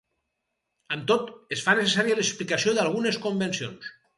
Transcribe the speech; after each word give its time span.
Amb 0.95 1.05
tot, 1.11 1.29
es 1.57 1.63
fa 1.67 1.77
necessària 1.81 2.17
l'explicació 2.21 2.77
d'algunes 2.79 3.21
convencions. 3.29 3.97